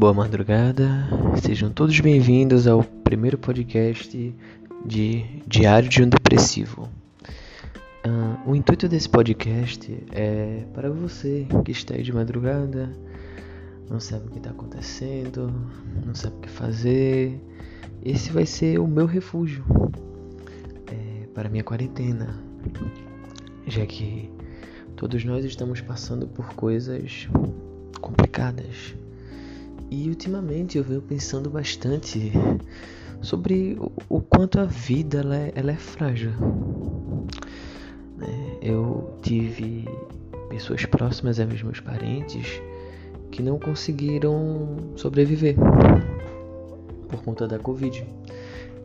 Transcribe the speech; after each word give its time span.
boa 0.00 0.14
madrugada. 0.14 1.06
Sejam 1.42 1.68
todos 1.68 2.00
bem-vindos 2.00 2.66
ao 2.66 2.82
primeiro 2.82 3.36
podcast 3.36 4.34
de 4.82 5.42
Diário 5.46 5.90
de 5.90 6.02
um 6.02 6.08
Depressivo. 6.08 6.88
Uh, 8.06 8.50
o 8.50 8.56
intuito 8.56 8.88
desse 8.88 9.06
podcast 9.06 10.02
é 10.10 10.64
para 10.72 10.88
você 10.88 11.46
que 11.66 11.72
está 11.72 11.96
aí 11.96 12.02
de 12.02 12.14
madrugada, 12.14 12.90
não 13.90 14.00
sabe 14.00 14.28
o 14.28 14.30
que 14.30 14.38
está 14.38 14.48
acontecendo, 14.48 15.52
não 16.06 16.14
sabe 16.14 16.36
o 16.36 16.40
que 16.40 16.48
fazer. 16.48 17.38
Esse 18.02 18.32
vai 18.32 18.46
ser 18.46 18.80
o 18.80 18.86
meu 18.86 19.04
refúgio 19.04 19.62
é, 20.86 21.26
para 21.34 21.50
minha 21.50 21.62
quarentena, 21.62 22.42
já 23.66 23.84
que 23.84 24.30
todos 24.96 25.22
nós 25.26 25.44
estamos 25.44 25.82
passando 25.82 26.26
por 26.26 26.54
coisas 26.54 27.28
complicadas. 28.00 28.94
E 29.90 30.08
ultimamente 30.08 30.78
eu 30.78 30.84
venho 30.84 31.02
pensando 31.02 31.50
bastante 31.50 32.32
sobre 33.20 33.76
o, 34.08 34.20
quanto 34.20 34.60
a 34.60 34.64
vida 34.64 35.18
ela 35.18 35.36
é, 35.36 35.52
ela 35.56 35.72
é 35.72 35.76
frágil. 35.76 36.30
É, 38.20 38.70
eu 38.70 39.18
tive 39.20 39.88
pessoas 40.48 40.86
próximas 40.86 41.40
a 41.40 41.44
meus 41.44 41.80
parentes 41.80 42.62
que 43.32 43.42
não 43.42 43.58
conseguiram 43.58 44.76
sobreviver 44.94 45.56
por 47.08 47.22
conta 47.24 47.48
da 47.48 47.58
Covid. 47.58 48.06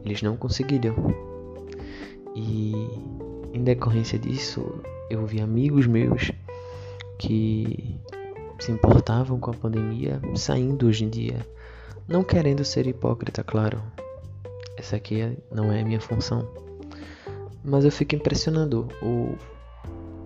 Eles 0.03 0.23
não 0.23 0.36
conseguiram. 0.36 0.95
E 2.36 2.73
em 3.53 3.64
decorrência 3.64 4.17
disso, 4.17 4.81
eu 5.09 5.23
vi 5.26 5.40
amigos 5.40 5.86
meus 5.86 6.31
que 7.20 7.95
se 8.59 8.72
importavam 8.72 9.39
com 9.39 9.52
a 9.52 9.53
pandemia 9.53 10.22
saindo 10.36 10.88
hoje 10.88 11.06
em 11.06 11.09
dia. 11.09 11.45
Não 12.08 12.23
querendo 12.23 12.64
ser 12.64 12.88
hipócrita, 12.88 13.44
claro. 13.44 13.81
Essa 14.78 14.95
aqui 14.95 15.38
não 15.52 15.72
é 15.72 15.81
a 15.81 15.86
minha 15.86 16.00
função. 16.00 16.47
Mas 17.64 17.84
eu 17.84 17.92
fico 17.92 18.16
impressionado 18.16 18.88
o 19.02 19.36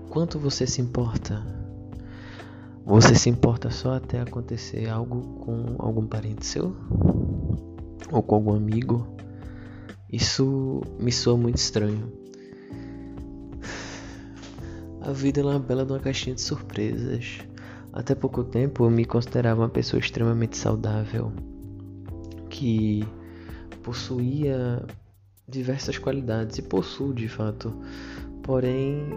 quanto 0.09 0.38
você 0.38 0.67
se 0.67 0.81
importa. 0.81 1.41
Você 2.86 3.16
se 3.16 3.30
importa 3.30 3.69
só 3.69 3.94
até 3.94 4.19
acontecer 4.19 4.89
algo 4.89 5.21
com 5.39 5.75
algum 5.77 6.05
parente 6.08 6.45
seu? 6.45 6.75
Ou 8.11 8.23
com 8.23 8.36
algum 8.36 8.53
amigo? 8.55 9.08
Isso 10.11 10.81
me 10.99 11.11
soa 11.11 11.38
muito 11.38 11.58
estranho. 11.58 12.11
A 15.02 15.11
vida 15.11 15.41
é 15.41 15.43
uma 15.43 15.59
bela 15.59 15.86
de 15.86 15.91
uma 15.91 15.99
caixinha 15.99 16.36
de 16.36 16.41
surpresas. 16.41 17.39
Até 17.91 18.13
pouco 18.13 18.43
tempo 18.43 18.85
eu 18.85 18.89
me 18.89 19.05
considerava 19.05 19.61
uma 19.61 19.69
pessoa 19.69 19.99
extremamente 19.99 20.57
saudável, 20.57 21.31
que 22.49 23.07
possuía 23.83 24.85
diversas 25.47 25.97
qualidades 25.97 26.57
e 26.57 26.61
possuo 26.61 27.13
de 27.13 27.27
fato. 27.27 27.73
Porém, 28.43 29.09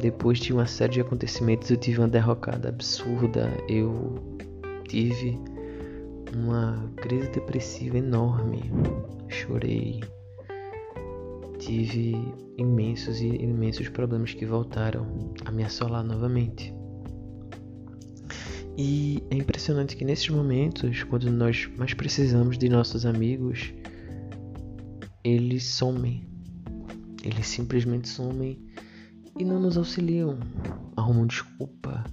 depois 0.00 0.38
de 0.38 0.52
uma 0.52 0.66
série 0.66 0.94
de 0.94 1.00
acontecimentos, 1.00 1.70
eu 1.70 1.76
tive 1.76 1.98
uma 1.98 2.08
derrocada 2.08 2.68
absurda. 2.68 3.48
Eu 3.68 4.14
tive 4.88 5.38
uma 6.34 6.90
crise 6.96 7.28
depressiva 7.30 7.98
enorme. 7.98 8.70
Chorei. 9.28 10.00
Tive 11.58 12.16
imensos 12.58 13.20
e 13.20 13.28
imensos 13.28 13.88
problemas 13.88 14.34
que 14.34 14.44
voltaram 14.44 15.06
a 15.44 15.52
me 15.52 15.62
assolar 15.62 16.02
novamente. 16.02 16.74
E 18.76 19.22
é 19.30 19.36
impressionante 19.36 19.96
que 19.96 20.04
nesses 20.04 20.28
momentos, 20.28 21.02
quando 21.04 21.30
nós 21.30 21.68
mais 21.76 21.92
precisamos 21.92 22.56
de 22.56 22.68
nossos 22.68 23.04
amigos, 23.04 23.72
eles 25.22 25.64
somem. 25.64 26.26
Eles 27.22 27.46
simplesmente 27.46 28.08
somem 28.08 28.58
e 29.38 29.44
não 29.44 29.60
nos 29.60 29.76
auxiliam. 29.76 30.38
Arrumam 30.96 31.26
desculpa, 31.26 32.04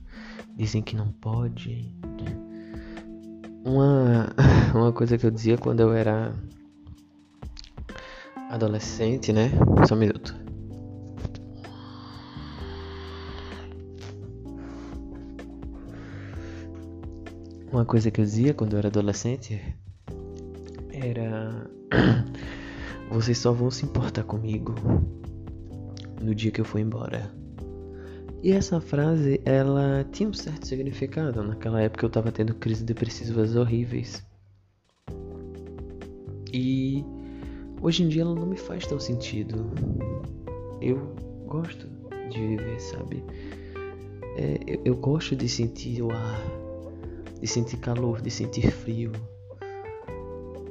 dizem 0.56 0.82
que 0.82 0.96
não 0.96 1.12
pode. 1.14 1.94
Uma, 3.64 4.28
uma 4.76 4.92
coisa 4.92 5.18
que 5.18 5.26
eu 5.26 5.32
dizia 5.32 5.58
quando 5.58 5.80
eu 5.80 5.94
era 5.94 6.34
adolescente, 8.50 9.32
né? 9.32 9.52
Só 9.88 9.96
um 9.96 10.00
minuto. 10.00 10.39
Uma 17.72 17.86
coisa 17.86 18.10
que 18.10 18.20
eu 18.20 18.26
dizia 18.26 18.52
quando 18.52 18.74
eu 18.74 18.80
era 18.80 18.88
adolescente 18.88 19.62
era: 20.92 21.70
Vocês 23.12 23.38
só 23.38 23.52
vão 23.52 23.70
se 23.70 23.86
importar 23.86 24.24
comigo 24.24 24.74
no 26.20 26.34
dia 26.34 26.50
que 26.50 26.60
eu 26.60 26.66
for 26.66 26.80
embora. 26.80 27.32
E 28.42 28.52
essa 28.52 28.82
frase, 28.82 29.40
ela 29.46 30.04
tinha 30.12 30.28
um 30.28 30.34
certo 30.34 30.66
significado. 30.66 31.44
Naquela 31.44 31.80
época 31.80 32.06
eu 32.06 32.10
tava 32.10 32.32
tendo 32.32 32.56
crises 32.56 32.84
depressivas 32.84 33.56
horríveis. 33.56 34.26
E 36.52 37.06
hoje 37.82 38.04
em 38.04 38.10
dia 38.10 38.24
ela 38.24 38.34
não 38.34 38.48
me 38.48 38.58
faz 38.58 38.88
tão 38.88 39.00
sentido. 39.00 39.70
Eu 40.82 41.14
gosto 41.46 41.88
de 42.32 42.40
viver, 42.40 42.80
sabe? 42.80 43.24
É, 44.38 44.60
eu, 44.66 44.82
eu 44.86 44.96
gosto 44.96 45.36
de 45.36 45.48
sentir 45.48 46.02
o 46.02 46.12
ar 46.12 46.69
de 47.40 47.48
sentir 47.48 47.78
calor, 47.78 48.22
de 48.22 48.30
sentir 48.30 48.72
frio, 48.72 49.12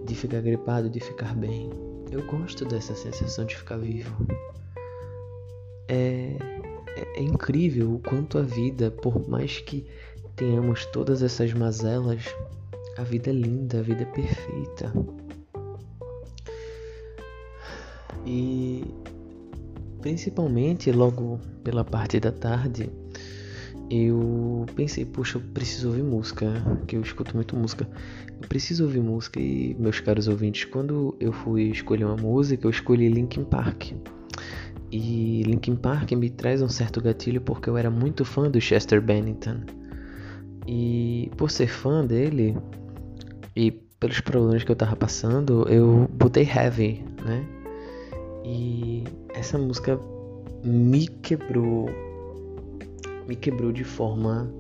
de 0.05 0.15
ficar 0.15 0.41
gripado, 0.41 0.89
de 0.89 1.01
ficar 1.01 1.35
bem. 1.35 1.71
Eu 2.11 2.25
gosto 2.27 2.65
dessa 2.65 2.95
sensação 2.95 3.45
de 3.45 3.57
ficar 3.57 3.77
vivo. 3.77 4.27
É, 5.89 6.37
é, 6.97 7.21
é 7.21 7.23
incrível 7.23 7.95
o 7.95 7.99
quanto 7.99 8.39
a 8.39 8.43
vida, 8.43 8.91
por 8.91 9.29
mais 9.29 9.59
que 9.59 9.87
tenhamos 10.37 10.87
todas 10.87 11.23
essas 11.23 11.53
mazelas, 11.53 12.25
a 12.97 13.03
vida 13.03 13.31
é 13.31 13.33
linda, 13.33 13.79
a 13.79 13.83
vida 13.83 14.03
é 14.03 14.07
perfeita. 14.07 14.93
E 18.27 18.85
principalmente 20.01 20.91
logo 20.93 21.41
pela 21.63 21.85
parte 21.85 22.21
da 22.21 22.33
tarde, 22.33 22.91
eu 23.91 24.67
pensei, 24.75 25.05
poxa, 25.05 25.39
eu 25.39 25.43
preciso 25.55 25.89
ouvir 25.89 26.03
música, 26.03 26.47
que 26.87 26.97
eu 26.97 27.01
escuto 27.01 27.35
muito 27.35 27.57
música. 27.57 27.89
Eu 28.41 28.49
preciso 28.49 28.85
ouvir 28.85 29.01
música 29.01 29.41
e, 29.41 29.75
meus 29.79 30.01
caros 30.01 30.29
ouvintes, 30.29 30.65
quando 30.65 31.17
eu 31.19 31.33
fui 31.33 31.65
escolher 31.71 32.05
uma 32.05 32.17
música, 32.17 32.67
eu 32.67 32.71
escolhi 32.71 33.09
Linkin 33.09 33.45
Park. 33.45 33.93
E 34.91 35.43
Linkin 35.43 35.77
Park 35.77 36.13
me 36.13 36.31
traz 36.31 36.63
um 36.63 36.69
certo 36.69 37.01
gatilho 37.01 37.41
porque 37.41 37.69
eu 37.69 37.77
era 37.77 37.91
muito 37.91 38.25
fã 38.25 38.51
do 38.51 38.61
Chester 38.61 39.01
Bennington. 39.01 39.61
E 40.67 41.31
por 41.37 41.51
ser 41.51 41.69
fã 41.69 42.05
dele 42.05 42.57
e 43.57 43.71
pelos 43.71 44.21
problemas 44.21 44.65
que 44.65 44.71
eu 44.71 44.77
tava 44.77 44.97
passando, 44.97 45.67
eu 45.69 46.09
botei 46.13 46.45
Heavy, 46.45 47.05
né? 47.25 47.45
E 48.45 49.05
essa 49.35 49.59
música 49.59 49.99
me 50.63 51.07
quebrou 51.07 51.89
me 53.29 53.37
quebrou 53.37 53.71
de 53.71 53.85
forma 53.85 54.51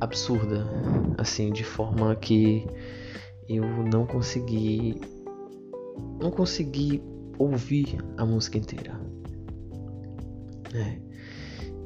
absurda, 0.00 0.66
assim, 1.18 1.52
de 1.52 1.62
forma 1.62 2.16
que 2.16 2.66
eu 3.46 3.64
não 3.92 4.06
consegui 4.06 4.98
não 6.18 6.30
consegui 6.30 7.02
ouvir 7.38 7.98
a 8.16 8.24
música 8.24 8.56
inteira. 8.56 8.98
É. 10.74 10.98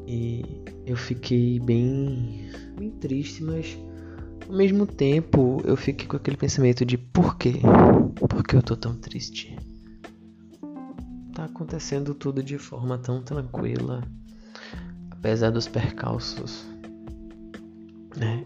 E 0.07 0.45
eu 0.87 0.97
fiquei 0.97 1.59
bem 1.59 2.49
bem 2.79 2.91
triste, 2.93 3.43
mas 3.43 3.77
ao 4.49 4.55
mesmo 4.55 4.87
tempo 4.87 5.61
eu 5.65 5.77
fiquei 5.77 6.07
com 6.07 6.17
aquele 6.17 6.37
pensamento 6.37 6.85
de 6.85 6.97
por 6.97 7.37
quê? 7.37 7.55
Por 8.29 8.45
que 8.45 8.55
eu 8.55 8.63
tô 8.63 8.77
tão 8.77 8.95
triste? 8.95 9.57
Tá 11.35 11.47
acontecendo 11.47 12.15
tudo 12.15 12.43
de 12.43 12.59
forma 12.59 12.99
tão 12.99 13.23
tranquila 13.23 14.03
apesar 15.25 15.51
dos 15.51 15.67
percalços, 15.67 16.67
né? 18.15 18.45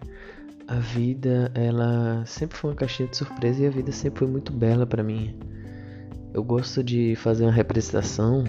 A 0.69 0.77
vida, 0.77 1.51
ela 1.53 2.25
sempre 2.25 2.57
foi 2.57 2.71
uma 2.71 2.77
caixinha 2.77 3.09
de 3.09 3.17
surpresa 3.17 3.65
e 3.65 3.67
a 3.67 3.71
vida 3.71 3.91
sempre 3.91 4.21
foi 4.21 4.29
muito 4.29 4.53
bela 4.53 4.87
para 4.87 5.03
mim. 5.03 5.37
Eu 6.33 6.45
gosto 6.45 6.85
de 6.85 7.17
fazer 7.17 7.43
uma 7.43 7.53
representação 7.53 8.45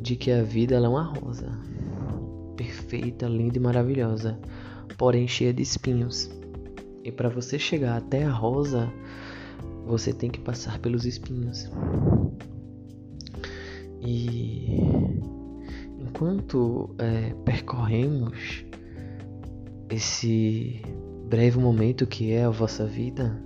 de 0.00 0.16
que 0.16 0.30
a 0.30 0.42
vida 0.42 0.76
é 0.76 0.88
uma 0.88 1.02
rosa, 1.02 1.50
perfeita, 2.56 3.26
linda 3.26 3.58
e 3.58 3.60
maravilhosa, 3.60 4.38
porém 4.96 5.28
cheia 5.28 5.52
de 5.52 5.60
espinhos. 5.60 6.30
E 7.04 7.12
para 7.12 7.28
você 7.28 7.58
chegar 7.58 7.98
até 7.98 8.24
a 8.24 8.32
rosa, 8.32 8.90
você 9.84 10.14
tem 10.14 10.30
que 10.30 10.40
passar 10.40 10.78
pelos 10.78 11.04
espinhos. 11.04 11.70
E 14.00 15.20
enquanto 16.10 16.90
é, 16.98 17.32
percorremos 17.44 18.64
esse 19.88 20.82
breve 21.28 21.58
momento 21.58 22.06
que 22.06 22.32
é 22.32 22.44
a 22.44 22.50
vossa 22.50 22.84
vida, 22.84 23.40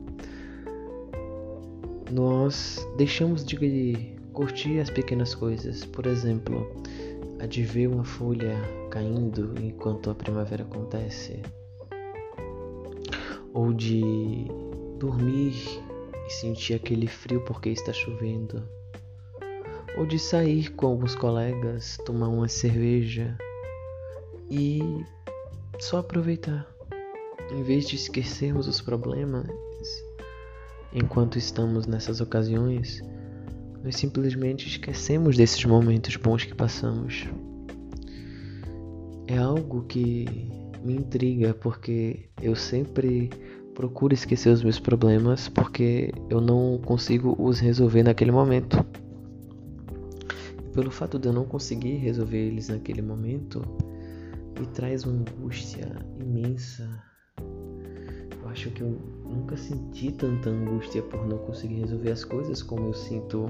nós 2.11 2.85
deixamos 2.97 3.45
de 3.45 4.17
curtir 4.33 4.81
as 4.81 4.89
pequenas 4.89 5.35
coisas. 5.35 5.85
Por 5.85 6.07
exemplo, 6.07 6.67
a 7.39 7.47
de 7.47 7.63
ver 7.63 7.87
uma 7.87 8.05
folha 8.05 8.57
caindo 8.91 9.55
enquanto 9.63 10.11
a 10.11 10.15
primavera 10.15 10.65
acontece, 10.65 11.43
ou 13.53 13.73
de 13.73 14.03
dormir 14.99 15.55
e 16.27 16.33
sentir 16.33 16.75
aquele 16.75 17.07
frio 17.07 17.43
porque 17.43 17.69
está 17.69 17.93
chovendo, 17.93 18.67
ou 19.97 20.07
de 20.07 20.19
sair 20.19 20.71
com 20.73 20.87
alguns 20.87 21.15
colegas, 21.15 21.97
tomar 22.05 22.29
uma 22.29 22.49
cerveja 22.49 23.37
e 24.51 24.81
só 25.79 25.99
aproveitar. 25.99 26.67
Em 27.53 27.63
vez 27.63 27.87
de 27.87 27.97
esquecermos 27.97 28.67
os 28.67 28.81
problemas 28.81 29.47
enquanto 30.93 31.37
estamos 31.37 31.87
nessas 31.87 32.21
ocasiões, 32.21 33.03
nós 33.83 33.97
simplesmente 33.97 34.69
esquecemos 34.69 35.37
desses 35.37 35.65
momentos 35.65 36.17
bons 36.17 36.45
que 36.45 36.55
passamos. 36.55 37.27
É 39.27 39.37
algo 39.37 39.83
que 39.85 40.49
me 40.83 40.95
intriga 40.95 41.53
porque 41.55 42.29
eu 42.41 42.55
sempre 42.55 43.31
procuro 43.75 44.15
esquecer 44.15 44.51
os 44.51 44.63
meus 44.63 44.79
problemas 44.79 45.49
porque 45.49 46.13
eu 46.31 46.41
não 46.41 46.79
consigo 46.85 47.35
os 47.39 47.59
resolver 47.59 48.03
naquele 48.03 48.31
momento. 48.31 48.85
Pelo 50.75 50.91
fato 50.91 51.21
de 51.21 51.29
eu 51.29 51.33
não 51.33 51.45
conseguir 51.45 51.99
resolver 51.99 52.37
eles 52.37 52.69
naquele 52.69 53.01
momento, 53.01 53.63
me 54.59 54.67
traz 54.67 55.05
uma 55.05 55.21
angústia 55.21 55.87
imensa. 56.19 57.01
Eu 58.43 58.49
acho 58.49 58.71
que 58.71 58.81
eu 58.81 58.99
nunca 59.25 59.57
senti 59.57 60.11
tanta 60.11 60.51
angústia 60.51 61.01
por 61.01 61.25
não 61.29 61.39
conseguir 61.39 61.77
resolver 61.77 62.11
as 62.11 62.25
coisas 62.25 62.61
como 62.61 62.89
eu 62.89 62.93
sinto 62.93 63.47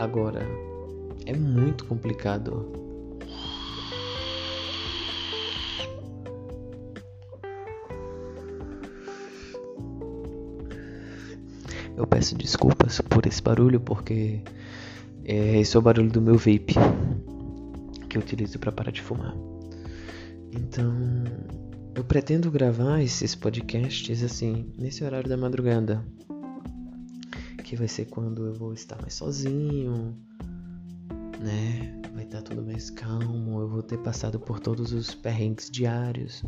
agora. 0.00 0.44
É 1.26 1.32
muito 1.32 1.84
complicado. 1.84 2.72
Eu 11.96 12.04
peço 12.04 12.36
desculpas 12.36 13.00
por 13.00 13.24
esse 13.26 13.40
barulho 13.40 13.78
porque 13.78 14.42
é, 15.28 15.58
esse 15.58 15.76
é 15.76 15.78
o 15.78 15.82
barulho 15.82 16.08
do 16.08 16.22
meu 16.22 16.36
vape 16.36 16.74
que 18.08 18.16
eu 18.16 18.22
utilizo 18.22 18.60
para 18.60 18.70
parar 18.70 18.92
de 18.92 19.02
fumar. 19.02 19.36
Então, 20.52 20.94
eu 21.96 22.04
pretendo 22.04 22.48
gravar 22.48 23.02
esses 23.02 23.34
podcasts 23.34 24.22
assim, 24.22 24.72
nesse 24.78 25.02
horário 25.02 25.28
da 25.28 25.36
madrugada. 25.36 26.04
Que 27.64 27.74
vai 27.74 27.88
ser 27.88 28.04
quando 28.04 28.46
eu 28.46 28.54
vou 28.54 28.72
estar 28.72 29.00
mais 29.02 29.14
sozinho, 29.14 30.16
né? 31.40 32.00
Vai 32.14 32.22
estar 32.22 32.42
tudo 32.42 32.62
mais 32.62 32.90
calmo, 32.90 33.60
eu 33.60 33.68
vou 33.68 33.82
ter 33.82 33.98
passado 33.98 34.38
por 34.38 34.60
todos 34.60 34.92
os 34.92 35.12
perrengues 35.12 35.68
diários. 35.68 36.44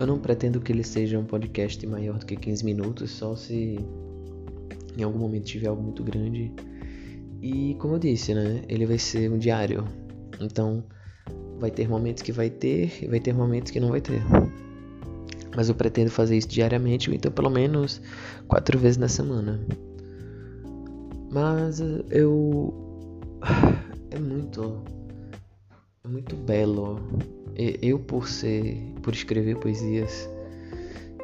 Eu 0.00 0.08
não 0.08 0.18
pretendo 0.18 0.60
que 0.60 0.72
ele 0.72 0.82
seja 0.82 1.16
um 1.16 1.24
podcast 1.24 1.86
maior 1.86 2.18
do 2.18 2.26
que 2.26 2.34
15 2.34 2.64
minutos, 2.64 3.12
só 3.12 3.36
se 3.36 3.78
em 4.96 5.02
algum 5.04 5.20
momento 5.20 5.44
tiver 5.44 5.68
algo 5.68 5.82
muito 5.82 6.02
grande. 6.02 6.52
E 7.40 7.76
como 7.78 7.94
eu 7.94 7.98
disse, 7.98 8.34
né? 8.34 8.62
Ele 8.68 8.86
vai 8.86 8.98
ser 8.98 9.30
um 9.30 9.38
diário. 9.38 9.84
Então, 10.40 10.84
Vai 11.58 11.72
ter 11.72 11.88
momentos 11.88 12.22
que 12.22 12.30
vai 12.30 12.48
ter 12.48 13.02
e 13.02 13.08
vai 13.08 13.18
ter 13.18 13.34
momentos 13.34 13.72
que 13.72 13.80
não 13.80 13.88
vai 13.88 14.00
ter. 14.00 14.22
Mas 15.56 15.68
eu 15.68 15.74
pretendo 15.74 16.08
fazer 16.08 16.36
isso 16.36 16.46
diariamente, 16.46 17.10
ou 17.10 17.16
então 17.16 17.32
pelo 17.32 17.50
menos 17.50 18.00
quatro 18.46 18.78
vezes 18.78 18.96
na 18.96 19.08
semana. 19.08 19.60
Mas 21.30 21.80
eu. 22.10 22.72
É 24.10 24.18
muito. 24.18 24.82
É 26.02 26.08
muito 26.08 26.34
belo. 26.34 26.98
Eu, 27.54 27.98
por 27.98 28.26
ser. 28.26 28.74
Por 29.02 29.12
escrever 29.12 29.58
poesias, 29.58 30.26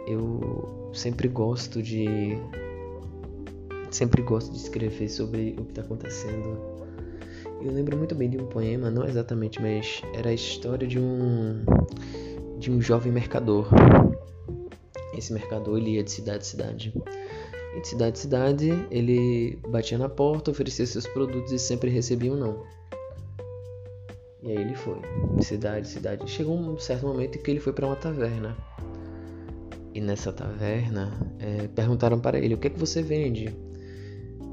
eu 0.07 0.91
sempre 0.93 1.27
gosto 1.29 1.83
de. 1.83 2.37
Sempre 3.94 4.23
gosto 4.23 4.50
de 4.50 4.58
escrever 4.58 5.08
sobre 5.08 5.55
o 5.56 5.64
que 5.64 5.70
está 5.70 5.82
acontecendo 5.82 6.75
eu 7.64 7.73
lembro 7.73 7.96
muito 7.96 8.14
bem 8.14 8.29
de 8.29 8.37
um 8.37 8.46
poema, 8.46 8.91
não 8.91 9.06
exatamente, 9.06 9.61
mas 9.62 10.02
era 10.12 10.29
a 10.29 10.35
história 10.35 10.87
de 10.87 10.99
um 10.99 11.64
de 12.58 12.70
um 12.70 12.81
jovem 12.81 13.11
mercador. 13.11 13.69
Esse 15.17 15.32
mercador 15.32 15.79
ele 15.79 15.93
ia 15.93 16.02
de 16.02 16.11
cidade 16.11 16.44
em 16.44 16.46
cidade. 16.46 16.93
E 17.75 17.81
de 17.81 17.88
cidade 17.88 18.19
em 18.19 18.20
cidade, 18.20 18.87
ele 18.91 19.58
batia 19.69 19.96
na 19.96 20.11
porta, 20.11 20.50
oferecia 20.50 20.85
seus 20.85 21.06
produtos 21.06 21.52
e 21.52 21.58
sempre 21.58 21.88
recebia 21.88 22.32
um 22.32 22.37
não. 22.37 22.64
E 24.43 24.50
aí 24.50 24.58
ele 24.58 24.75
foi, 24.75 25.00
de 25.37 25.44
cidade 25.44 25.88
cidade. 25.88 26.29
Chegou 26.31 26.55
um 26.55 26.79
certo 26.79 27.06
momento 27.06 27.38
em 27.38 27.43
que 27.43 27.50
ele 27.50 27.61
foi 27.61 27.73
para 27.73 27.87
uma 27.87 27.96
taverna. 27.96 28.55
E 29.94 30.00
nessa 30.02 30.32
taverna, 30.32 31.12
é, 31.38 31.67
perguntaram 31.69 32.20
para 32.20 32.38
ele: 32.38 32.55
O 32.55 32.58
que 32.58 32.67
é 32.67 32.70
que 32.70 32.79
você 32.79 33.00
vende? 33.00 33.74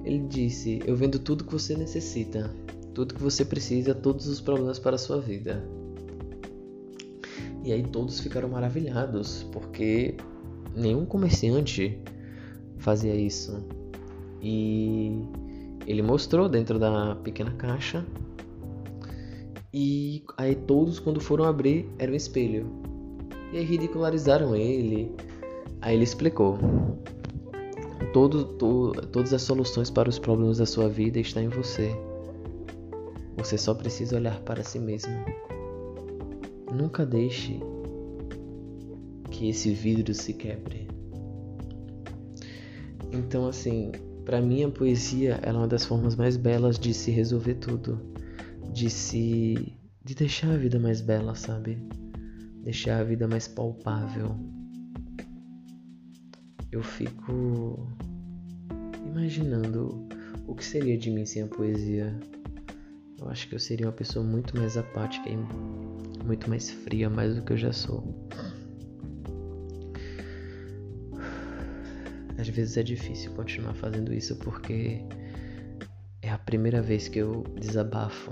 Ele 0.03 0.19
disse: 0.19 0.79
Eu 0.85 0.95
vendo 0.95 1.19
tudo 1.19 1.43
que 1.43 1.51
você 1.51 1.75
necessita 1.75 2.51
tudo 2.93 3.13
que 3.13 3.21
você 3.21 3.45
precisa, 3.45 3.95
todos 3.95 4.27
os 4.27 4.41
problemas 4.41 4.79
para 4.79 4.95
a 4.95 4.99
sua 4.99 5.19
vida. 5.19 5.63
E 7.63 7.71
aí 7.71 7.83
todos 7.83 8.19
ficaram 8.19 8.49
maravilhados, 8.49 9.43
porque 9.51 10.15
nenhum 10.75 11.05
comerciante 11.05 11.97
fazia 12.77 13.15
isso. 13.15 13.63
E 14.41 15.21
ele 15.85 16.01
mostrou 16.01 16.49
dentro 16.49 16.79
da 16.79 17.15
pequena 17.15 17.51
caixa. 17.51 18.05
E 19.73 20.23
aí 20.37 20.55
todos 20.55 20.99
quando 20.99 21.21
foram 21.21 21.45
abrir 21.45 21.87
era 21.97 22.11
um 22.11 22.15
espelho. 22.15 22.67
E 23.53 23.57
aí 23.57 23.63
ridicularizaram 23.63 24.55
ele. 24.55 25.15
Aí 25.81 25.95
ele 25.95 26.03
explicou. 26.03 26.57
Todo, 28.13 28.43
to, 28.43 28.91
todas 29.11 29.33
as 29.33 29.41
soluções 29.41 29.89
para 29.89 30.09
os 30.09 30.19
problemas 30.19 30.57
da 30.57 30.65
sua 30.65 30.89
vida 30.89 31.19
estão 31.19 31.41
em 31.41 31.47
você. 31.47 31.95
Você 33.37 33.57
só 33.57 33.73
precisa 33.73 34.17
olhar 34.17 34.39
para 34.41 34.63
si 34.63 34.79
mesmo. 34.79 35.13
Nunca 36.73 37.05
deixe 37.05 37.59
que 39.29 39.49
esse 39.49 39.71
vidro 39.71 40.13
se 40.13 40.33
quebre. 40.33 40.87
Então, 43.11 43.47
assim, 43.47 43.91
para 44.25 44.41
mim 44.41 44.63
a 44.63 44.69
poesia 44.69 45.39
é 45.41 45.51
uma 45.51 45.67
das 45.67 45.85
formas 45.85 46.15
mais 46.15 46.37
belas 46.37 46.77
de 46.77 46.93
se 46.93 47.11
resolver 47.11 47.55
tudo, 47.55 47.99
de 48.73 48.89
se 48.89 49.77
de 50.03 50.15
deixar 50.15 50.51
a 50.51 50.57
vida 50.57 50.79
mais 50.79 50.99
bela, 50.99 51.35
sabe? 51.35 51.77
Deixar 52.63 52.99
a 52.99 53.03
vida 53.03 53.27
mais 53.27 53.47
palpável. 53.47 54.35
Eu 56.71 56.81
fico 56.81 57.87
imaginando 59.05 60.07
o 60.47 60.55
que 60.55 60.63
seria 60.63 60.97
de 60.97 61.11
mim 61.11 61.25
sem 61.25 61.43
a 61.43 61.47
poesia. 61.47 62.17
Eu 63.19 63.29
acho 63.29 63.47
que 63.47 63.55
eu 63.55 63.59
seria 63.59 63.87
uma 63.87 63.91
pessoa 63.91 64.25
muito 64.25 64.57
mais 64.57 64.77
apática 64.77 65.29
e 65.29 65.37
muito 66.25 66.49
mais 66.49 66.71
fria, 66.71 67.09
mais 67.09 67.35
do 67.35 67.41
que 67.41 67.53
eu 67.53 67.57
já 67.57 67.73
sou. 67.73 68.03
Às 72.37 72.47
vezes 72.47 72.77
é 72.77 72.83
difícil 72.83 73.31
continuar 73.33 73.73
fazendo 73.75 74.13
isso 74.13 74.35
porque 74.37 75.03
é 76.21 76.29
a 76.29 76.37
primeira 76.37 76.81
vez 76.81 77.07
que 77.07 77.19
eu 77.19 77.43
desabafo 77.59 78.31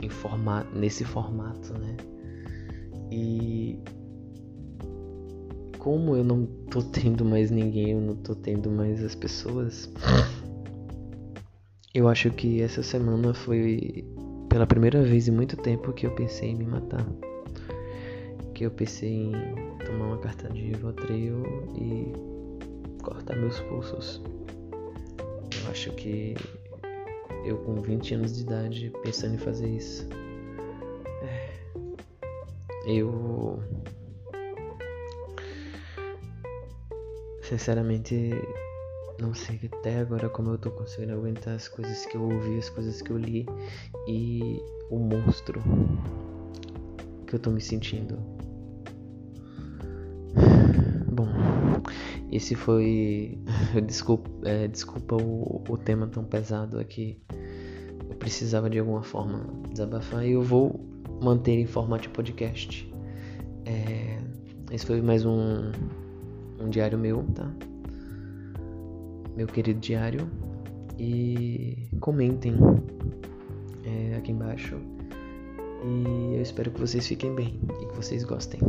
em 0.00 0.08
formato, 0.08 0.74
nesse 0.78 1.04
formato, 1.04 1.74
né? 1.74 1.96
E 3.10 3.78
como 5.86 6.16
eu 6.16 6.24
não 6.24 6.44
tô 6.68 6.82
tendo 6.82 7.24
mais 7.24 7.48
ninguém, 7.48 7.92
eu 7.92 8.00
não 8.00 8.16
tô 8.16 8.34
tendo 8.34 8.68
mais 8.68 9.04
as 9.04 9.14
pessoas. 9.14 9.88
Eu 11.94 12.08
acho 12.08 12.28
que 12.32 12.60
essa 12.60 12.82
semana 12.82 13.32
foi 13.32 14.04
pela 14.48 14.66
primeira 14.66 15.04
vez 15.04 15.28
em 15.28 15.30
muito 15.30 15.56
tempo 15.56 15.92
que 15.92 16.04
eu 16.04 16.10
pensei 16.16 16.50
em 16.50 16.56
me 16.56 16.66
matar. 16.66 17.06
Que 18.52 18.66
eu 18.66 18.70
pensei 18.72 19.10
em 19.10 19.32
tomar 19.84 20.06
uma 20.06 20.18
carta 20.18 20.48
de 20.48 20.60
Rivotril 20.60 21.44
e 21.76 22.12
cortar 23.00 23.36
meus 23.36 23.60
pulsos. 23.60 24.20
Eu 25.62 25.70
acho 25.70 25.92
que 25.92 26.34
eu 27.44 27.58
com 27.58 27.76
20 27.76 28.14
anos 28.14 28.34
de 28.34 28.42
idade 28.42 28.92
pensando 29.04 29.36
em 29.36 29.38
fazer 29.38 29.68
isso. 29.68 30.04
Eu 32.84 33.62
sinceramente 37.48 38.30
não 39.20 39.32
sei 39.34 39.60
até 39.72 40.00
agora 40.00 40.28
como 40.28 40.50
eu 40.50 40.58
tô 40.58 40.70
conseguindo 40.70 41.14
aguentar 41.14 41.54
as 41.54 41.68
coisas 41.68 42.04
que 42.06 42.16
eu 42.16 42.22
ouvi, 42.22 42.58
as 42.58 42.68
coisas 42.68 43.00
que 43.00 43.10
eu 43.10 43.16
li 43.16 43.46
e 44.06 44.60
o 44.90 44.98
monstro 44.98 45.62
que 47.26 47.34
eu 47.34 47.38
tô 47.38 47.50
me 47.50 47.60
sentindo. 47.60 48.18
Esse 52.36 52.54
foi. 52.54 53.38
desculpa, 53.86 54.30
é, 54.44 54.68
desculpa 54.68 55.16
o, 55.16 55.62
o 55.68 55.78
tema 55.78 56.06
tão 56.06 56.24
pesado 56.24 56.78
aqui. 56.78 57.18
Eu 58.10 58.16
precisava 58.16 58.68
de 58.68 58.78
alguma 58.78 59.02
forma 59.02 59.46
desabafar 59.70 60.26
e 60.26 60.32
eu 60.32 60.42
vou 60.42 60.78
manter 61.22 61.52
em 61.52 61.66
formato 61.66 62.02
de 62.02 62.08
podcast. 62.10 62.92
É, 63.64 64.18
esse 64.70 64.84
foi 64.84 65.00
mais 65.00 65.24
um, 65.24 65.70
um 66.60 66.68
diário 66.68 66.98
meu, 66.98 67.24
tá? 67.34 67.50
Meu 69.36 69.46
querido 69.46 69.80
diário. 69.80 70.28
E 70.98 71.88
comentem 72.00 72.54
é, 73.84 74.16
aqui 74.16 74.32
embaixo. 74.32 74.76
E 75.84 76.36
eu 76.36 76.42
espero 76.42 76.70
que 76.70 76.80
vocês 76.80 77.06
fiquem 77.06 77.34
bem 77.34 77.60
e 77.80 77.86
que 77.86 77.94
vocês 77.94 78.24
gostem. 78.24 78.60